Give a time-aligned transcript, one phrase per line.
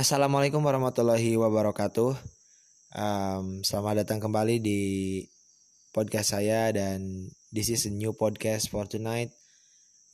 [0.00, 2.16] Assalamualaikum warahmatullahi wabarakatuh.
[2.96, 4.80] Um, selamat datang kembali di
[5.92, 9.28] podcast saya dan this is a new podcast for tonight.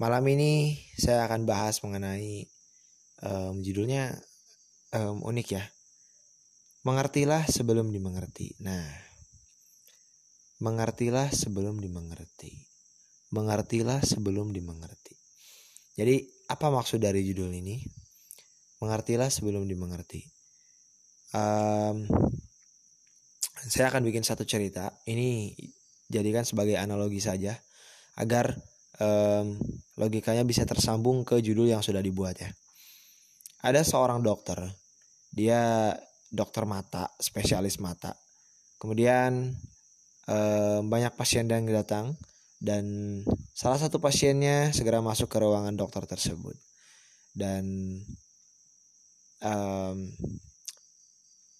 [0.02, 2.50] Malam ini saya akan bahas mengenai
[3.30, 4.18] um, judulnya
[4.90, 5.62] um, unik ya.
[6.82, 8.58] Mengertilah sebelum dimengerti.
[8.66, 8.90] Nah,
[10.66, 12.58] mengertilah sebelum dimengerti.
[13.30, 15.14] Mengertilah sebelum dimengerti.
[15.94, 18.05] Jadi apa maksud dari judul ini?
[18.83, 20.24] Mengertilah sebelum dimengerti.
[21.33, 22.07] Um,
[23.67, 24.93] saya akan bikin satu cerita.
[25.09, 25.53] Ini
[26.07, 27.57] jadikan sebagai analogi saja
[28.17, 28.55] agar
[29.03, 29.59] um,
[29.98, 32.51] logikanya bisa tersambung ke judul yang sudah dibuat ya.
[33.65, 34.61] Ada seorang dokter,
[35.33, 35.91] dia
[36.31, 38.15] dokter mata, spesialis mata.
[38.77, 39.56] Kemudian
[40.29, 42.15] um, banyak pasien yang datang
[42.61, 42.84] dan
[43.53, 46.56] salah satu pasiennya segera masuk ke ruangan dokter tersebut
[47.37, 47.65] dan
[49.43, 50.09] um,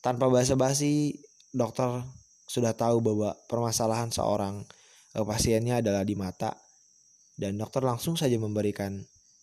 [0.01, 1.19] tanpa basa-basi
[1.51, 2.05] dokter
[2.47, 4.63] sudah tahu bahwa permasalahan seorang
[5.19, 6.55] uh, pasiennya adalah di mata
[7.37, 9.03] dan dokter langsung saja memberikan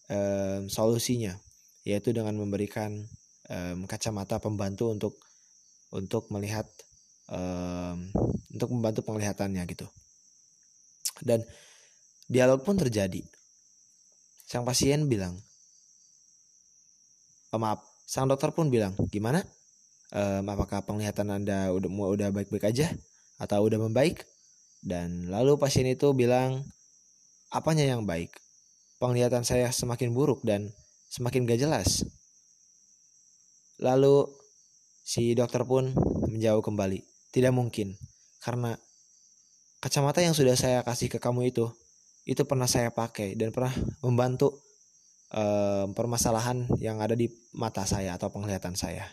[0.10, 1.36] um, solusinya
[1.84, 2.96] yaitu dengan memberikan
[3.52, 5.14] um, kacamata pembantu untuk
[5.92, 6.66] untuk melihat
[7.30, 8.10] um,
[8.50, 9.86] untuk membantu penglihatannya gitu.
[11.22, 11.46] Dan
[12.26, 13.22] dialog pun terjadi.
[14.48, 15.38] Sang pasien bilang
[17.54, 19.44] oh, maaf sang dokter pun bilang gimana?
[20.14, 22.92] Um, apakah penglihatan anda udah udah baik-baik aja?
[23.42, 24.24] Atau udah membaik?
[24.84, 26.62] Dan lalu pasien itu bilang
[27.50, 28.30] apanya yang baik?
[29.02, 30.70] Penglihatan saya semakin buruk dan
[31.10, 32.06] semakin gak jelas.
[33.82, 34.30] Lalu
[35.04, 35.92] si dokter pun
[36.32, 37.04] menjauh kembali
[37.36, 38.00] tidak mungkin
[38.40, 38.80] karena
[39.84, 41.68] kacamata yang sudah saya kasih ke kamu itu
[42.24, 44.64] itu pernah saya pakai dan pernah membantu
[45.34, 49.10] um, permasalahan yang ada di mata saya atau penglihatan saya.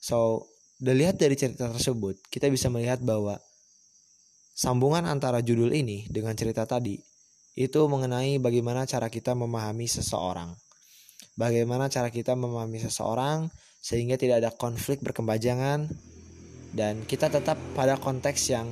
[0.00, 0.48] So,
[0.80, 3.40] dilihat dari cerita tersebut, kita bisa melihat bahwa
[4.52, 7.00] sambungan antara judul ini dengan cerita tadi
[7.56, 10.52] itu mengenai bagaimana cara kita memahami seseorang.
[11.36, 13.48] Bagaimana cara kita memahami seseorang
[13.80, 15.88] sehingga tidak ada konflik berkembajangan
[16.76, 18.68] dan kita tetap pada konteks yang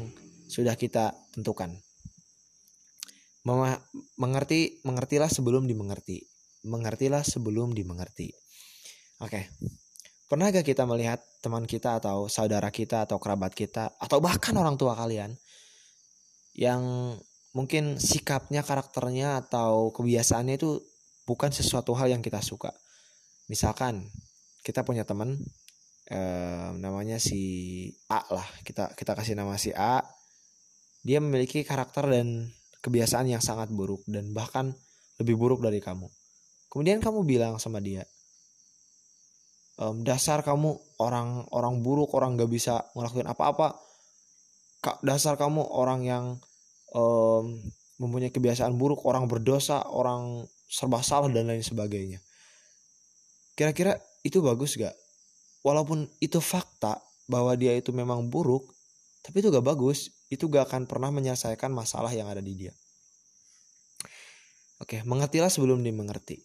[0.49, 1.73] sudah kita tentukan
[4.19, 6.27] mengerti mengertilah sebelum dimengerti.
[6.67, 8.35] Mengertilah sebelum dimengerti.
[9.23, 9.49] Oke.
[10.29, 14.77] Pernah gak kita melihat teman kita atau saudara kita atau kerabat kita atau bahkan orang
[14.77, 15.33] tua kalian
[16.53, 17.15] yang
[17.57, 20.85] mungkin sikapnya karakternya atau kebiasaannya itu
[21.25, 22.75] bukan sesuatu hal yang kita suka?
[23.49, 24.05] Misalkan
[24.61, 25.41] kita punya teman
[26.13, 27.41] eh, namanya si
[28.13, 28.49] A lah.
[28.67, 30.05] Kita kita kasih nama si A.
[31.07, 32.53] Dia memiliki karakter dan
[32.83, 34.75] kebiasaan yang sangat buruk dan bahkan
[35.19, 36.07] lebih buruk dari kamu.
[36.69, 38.05] Kemudian kamu bilang sama dia,
[39.81, 43.75] ehm, dasar kamu orang orang buruk, orang gak bisa ngelakuin apa-apa.
[45.03, 46.25] Dasar kamu orang yang
[46.95, 47.59] um,
[47.99, 52.23] mempunyai kebiasaan buruk, orang berdosa, orang serba salah dan lain sebagainya.
[53.59, 54.95] Kira-kira itu bagus gak?
[55.67, 58.71] Walaupun itu fakta bahwa dia itu memang buruk,
[59.23, 62.75] tapi itu gak bagus itu gak akan pernah menyelesaikan masalah yang ada di dia.
[64.79, 66.39] Oke, mengertilah sebelum dimengerti.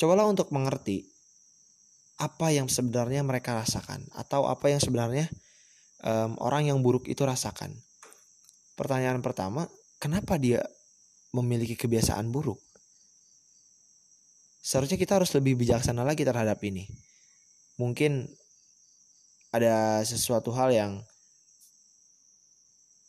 [0.00, 1.04] Cobalah untuk mengerti
[2.20, 5.28] apa yang sebenarnya mereka rasakan atau apa yang sebenarnya
[6.04, 7.72] um, orang yang buruk itu rasakan.
[8.76, 9.68] Pertanyaan pertama,
[10.00, 10.64] kenapa dia
[11.36, 12.60] memiliki kebiasaan buruk?
[14.60, 16.88] Seharusnya kita harus lebih bijaksana lagi terhadap ini.
[17.80, 18.28] Mungkin
[19.52, 20.92] ada sesuatu hal yang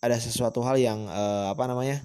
[0.02, 2.02] ada sesuatu hal yang uh, apa namanya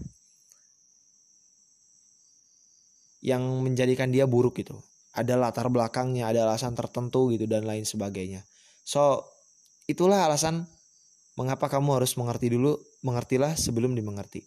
[3.25, 4.77] yang menjadikan dia buruk gitu.
[5.17, 8.45] Ada latar belakangnya ada alasan tertentu gitu dan lain sebagainya.
[8.85, 9.25] So
[9.89, 10.69] itulah alasan
[11.41, 14.45] mengapa kamu harus mengerti dulu mengertilah sebelum dimengerti.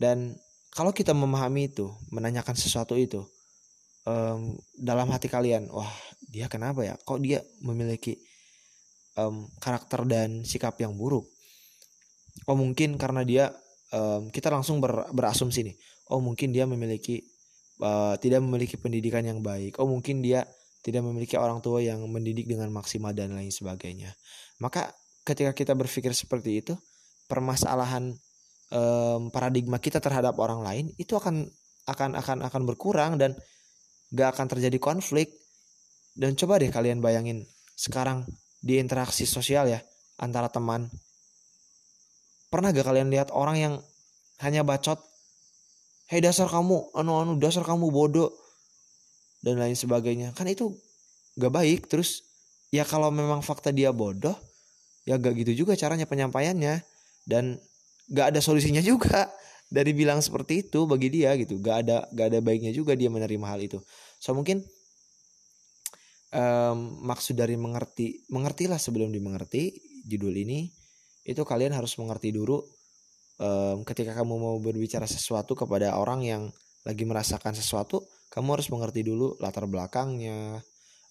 [0.00, 0.32] Dan
[0.72, 3.20] kalau kita memahami itu menanyakan sesuatu itu
[4.08, 5.92] um, dalam hati kalian wah
[6.24, 6.96] dia kenapa ya?
[6.96, 8.16] Kok dia memiliki
[9.20, 11.28] um, karakter dan sikap yang buruk
[12.48, 13.44] oh mungkin karena dia
[13.92, 15.76] um, kita langsung ber, berasumsi nih.
[16.10, 17.22] Oh mungkin dia memiliki
[17.82, 19.78] uh, tidak memiliki pendidikan yang baik.
[19.82, 20.46] Oh mungkin dia
[20.80, 24.16] tidak memiliki orang tua yang mendidik dengan maksimal dan lain sebagainya.
[24.60, 24.92] Maka
[25.24, 26.74] ketika kita berpikir seperti itu
[27.28, 28.16] permasalahan
[28.72, 31.46] um, paradigma kita terhadap orang lain itu akan
[31.86, 33.36] akan akan akan berkurang dan
[34.10, 35.30] gak akan terjadi konflik.
[36.16, 37.46] Dan coba deh kalian bayangin
[37.78, 38.26] sekarang
[38.60, 39.80] di interaksi sosial ya
[40.20, 40.90] antara teman
[42.50, 43.74] Pernah gak kalian lihat orang yang
[44.42, 44.98] hanya bacot?
[46.10, 48.34] Hei dasar kamu, anu anu dasar kamu bodoh
[49.46, 50.34] dan lain sebagainya.
[50.34, 50.74] Kan itu
[51.38, 52.26] gak baik terus
[52.74, 54.34] ya kalau memang fakta dia bodoh
[55.06, 56.82] ya gak gitu juga caranya penyampaiannya
[57.26, 57.58] dan
[58.10, 59.30] gak ada solusinya juga
[59.76, 63.46] dari bilang seperti itu bagi dia gitu gak ada gak ada baiknya juga dia menerima
[63.46, 63.78] hal itu
[64.18, 64.62] so mungkin
[66.34, 69.74] um, maksud dari mengerti mengertilah sebelum dimengerti
[70.06, 70.79] judul ini
[71.30, 72.58] itu kalian harus mengerti dulu
[73.38, 76.42] um, ketika kamu mau berbicara sesuatu kepada orang yang
[76.82, 78.02] lagi merasakan sesuatu
[78.34, 80.58] kamu harus mengerti dulu latar belakangnya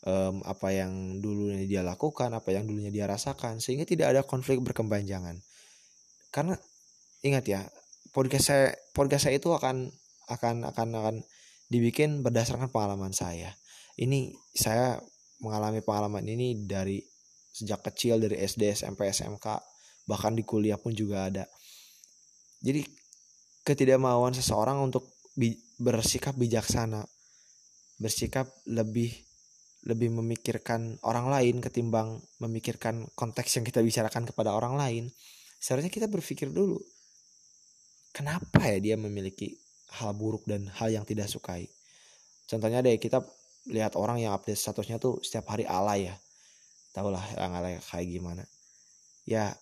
[0.04, 4.60] um, apa yang dulunya dia lakukan apa yang dulunya dia rasakan sehingga tidak ada konflik
[4.60, 5.40] berkepanjangan
[6.36, 6.60] karena
[7.24, 7.62] ingat ya
[8.12, 9.88] podcast saya podcast saya itu akan
[10.30, 11.16] akan akan akan
[11.70, 13.54] dibikin berdasarkan pengalaman saya.
[13.96, 14.98] Ini saya
[15.40, 17.00] mengalami pengalaman ini dari
[17.54, 19.46] sejak kecil dari SD, SMP, SMK,
[20.10, 21.46] bahkan di kuliah pun juga ada.
[22.66, 22.82] Jadi
[23.62, 27.06] ketidakmauan seseorang untuk bi bersikap bijaksana,
[28.02, 29.14] bersikap lebih
[29.86, 35.04] lebih memikirkan orang lain ketimbang memikirkan konteks yang kita bicarakan kepada orang lain.
[35.62, 36.82] Seharusnya kita berpikir dulu
[38.14, 39.54] kenapa ya dia memiliki
[40.02, 41.66] hal buruk dan hal yang tidak sukai
[42.50, 43.22] contohnya deh kita
[43.70, 46.16] lihat orang yang update statusnya tuh setiap hari alay ya
[46.94, 48.44] tahulah yang alay kayak gimana
[49.26, 49.54] ya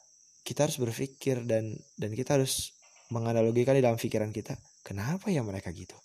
[0.47, 2.71] kita harus berpikir dan dan kita harus
[3.11, 4.55] menganalogikan di dalam pikiran kita
[4.87, 5.99] kenapa ya mereka gitu?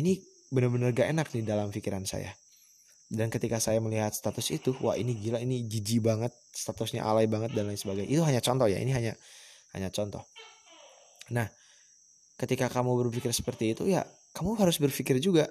[0.00, 0.16] Ini
[0.48, 2.32] benar-benar gak enak nih dalam pikiran saya.
[3.06, 7.52] Dan ketika saya melihat status itu wah ini gila ini jijik banget statusnya alay banget
[7.52, 8.08] dan lain sebagainya.
[8.08, 9.12] Itu hanya contoh ya ini hanya
[9.76, 10.24] hanya contoh.
[11.36, 11.46] Nah
[12.40, 14.02] ketika kamu berpikir seperti itu ya
[14.32, 15.48] kamu harus berpikir juga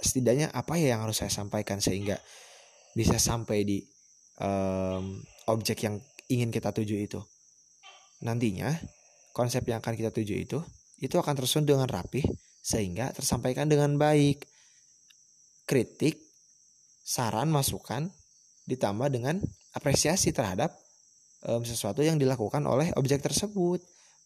[0.00, 2.16] setidaknya apa ya yang harus saya sampaikan sehingga
[2.96, 3.78] bisa sampai di
[4.40, 5.20] um,
[5.52, 6.00] objek yang
[6.30, 7.20] ingin kita tuju itu
[8.22, 8.70] nantinya
[9.34, 10.58] konsep yang akan kita tuju itu
[11.00, 12.24] itu akan tersusun dengan rapih
[12.60, 14.44] sehingga tersampaikan dengan baik
[15.64, 16.20] kritik
[17.02, 18.08] saran masukan
[18.68, 19.40] ditambah dengan
[19.74, 20.70] apresiasi terhadap
[21.48, 23.80] um, sesuatu yang dilakukan oleh objek tersebut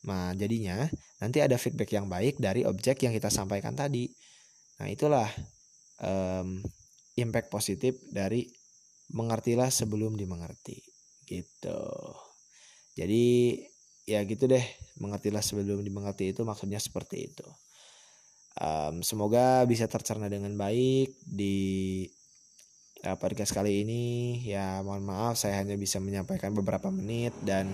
[0.05, 0.85] Nah, jadinya
[1.21, 4.05] nanti ada feedback yang baik dari objek yang kita sampaikan tadi.
[4.81, 5.29] Nah, itulah
[6.05, 6.61] um,
[7.17, 8.45] impact positif dari
[9.17, 10.94] mengertilah sebelum dimengerti.
[11.27, 11.81] Gitu.
[12.95, 13.25] Jadi
[14.05, 14.65] ya gitu deh,
[15.01, 17.47] mengertilah sebelum dimengerti itu maksudnya seperti itu.
[18.55, 22.07] Um, semoga bisa tercerna dengan baik di
[23.03, 24.05] uh, podcast kali ini.
[24.47, 27.67] Ya mohon maaf saya hanya bisa menyampaikan beberapa menit dan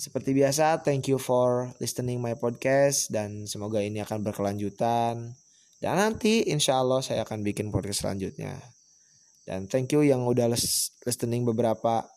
[0.00, 5.36] seperti biasa, thank you for listening my podcast dan semoga ini akan berkelanjutan.
[5.76, 8.56] Dan nanti insya Allah saya akan bikin podcast selanjutnya.
[9.44, 10.48] Dan thank you yang udah
[11.04, 12.08] listening beberapa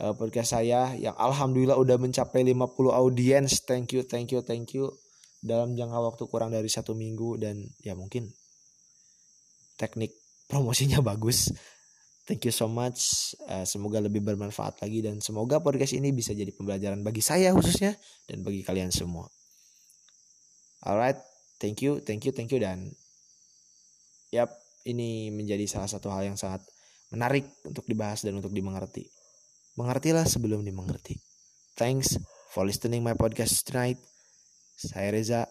[0.00, 2.56] uh, podcast saya yang alhamdulillah udah mencapai 50
[2.92, 3.62] audiens.
[3.64, 4.92] Thank you, thank you, thank you.
[5.40, 8.28] Dalam jangka waktu kurang dari satu minggu dan ya mungkin
[9.78, 10.12] teknik
[10.48, 11.52] promosinya bagus.
[12.26, 13.32] Thank you so much.
[13.46, 17.94] Uh, semoga lebih bermanfaat lagi dan semoga podcast ini bisa jadi pembelajaran bagi saya khususnya
[18.26, 19.30] dan bagi kalian semua.
[20.82, 21.18] Alright,
[21.62, 22.90] thank you, thank you, thank you dan
[24.34, 24.50] yap,
[24.86, 26.66] ini menjadi salah satu hal yang sangat
[27.14, 29.06] menarik untuk dibahas dan untuk dimengerti.
[29.76, 31.20] Mengertilah sebelum dimengerti.
[31.76, 32.16] Thanks
[32.48, 34.00] for listening my podcast tonight.
[34.76, 35.44] Saya Reza.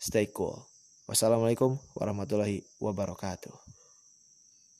[0.00, 0.64] Stay cool.
[1.04, 3.73] Wassalamualaikum warahmatullahi wabarakatuh.